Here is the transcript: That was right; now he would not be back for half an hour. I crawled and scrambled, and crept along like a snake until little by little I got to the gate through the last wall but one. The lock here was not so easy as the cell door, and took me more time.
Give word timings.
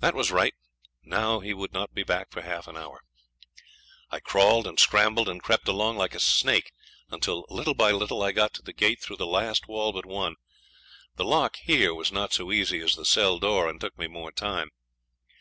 That 0.00 0.16
was 0.16 0.32
right; 0.32 0.52
now 1.04 1.38
he 1.38 1.54
would 1.54 1.72
not 1.72 1.94
be 1.94 2.02
back 2.02 2.32
for 2.32 2.42
half 2.42 2.66
an 2.66 2.76
hour. 2.76 3.02
I 4.10 4.18
crawled 4.18 4.66
and 4.66 4.80
scrambled, 4.80 5.28
and 5.28 5.40
crept 5.40 5.68
along 5.68 5.96
like 5.96 6.12
a 6.12 6.18
snake 6.18 6.72
until 7.08 7.46
little 7.48 7.74
by 7.74 7.92
little 7.92 8.20
I 8.20 8.32
got 8.32 8.52
to 8.54 8.62
the 8.62 8.72
gate 8.72 9.00
through 9.00 9.18
the 9.18 9.28
last 9.28 9.68
wall 9.68 9.92
but 9.92 10.06
one. 10.06 10.34
The 11.14 11.24
lock 11.24 11.54
here 11.54 11.94
was 11.94 12.10
not 12.10 12.32
so 12.32 12.50
easy 12.50 12.80
as 12.80 12.96
the 12.96 13.04
cell 13.04 13.38
door, 13.38 13.68
and 13.68 13.80
took 13.80 13.96
me 13.96 14.08
more 14.08 14.32
time. 14.32 14.70